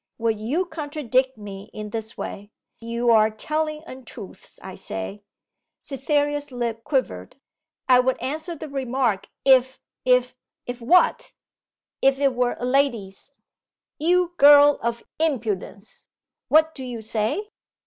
'Will 0.17 0.31
you 0.35 0.65
contradict 0.65 1.37
me 1.37 1.69
in 1.73 1.91
this 1.91 2.17
way! 2.17 2.49
You 2.79 3.11
are 3.11 3.29
telling 3.29 3.83
untruths, 3.85 4.59
I 4.63 4.73
say.' 4.73 5.21
Cytherea's 5.79 6.51
lip 6.51 6.83
quivered. 6.83 7.35
'I 7.87 7.99
would 7.99 8.17
answer 8.17 8.55
the 8.55 8.67
remark 8.67 9.27
if 9.45 9.79
if' 10.03 10.35
'If 10.65 10.81
what?' 10.81 11.35
'If 12.01 12.17
it 12.17 12.33
were 12.33 12.57
a 12.59 12.65
lady's!' 12.65 13.31
'You 13.99 14.33
girl 14.37 14.79
of 14.81 15.03
impudence 15.19 16.07
what 16.47 16.73
do 16.73 16.83
you 16.83 16.99
say? 17.01 17.51